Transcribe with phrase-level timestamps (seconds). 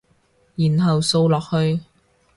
[0.55, 1.79] 然後掃落去